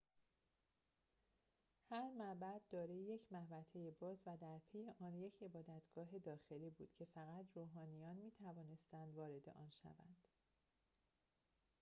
[1.89, 7.45] هر معبد دارای یک محوطه باز و درپی آن یک عبادتگاه داخلی بود که فقط
[7.55, 10.17] روحانیان می‌توانستند وارد آن شوند